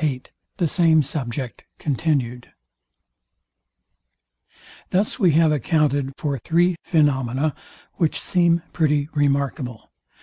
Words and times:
VIII 0.00 0.22
THE 0.56 0.68
SAME 0.68 1.02
SUBJECT 1.02 1.64
CONTINUed 1.78 2.46
Thus 4.88 5.18
we 5.18 5.32
have 5.32 5.52
accounted 5.52 6.14
for 6.16 6.38
three 6.38 6.76
phaenomena, 6.80 7.54
which 7.96 8.18
seem 8.18 8.62
pretty 8.72 9.10
remarkable. 9.12 9.90